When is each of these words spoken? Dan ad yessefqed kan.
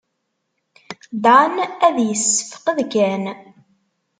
Dan 1.23 1.53
ad 1.87 1.95
yessefqed 2.07 2.77
kan. 2.93 3.23